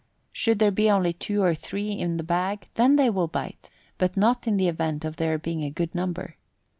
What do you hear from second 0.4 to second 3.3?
there be only two or three in the bag, then they will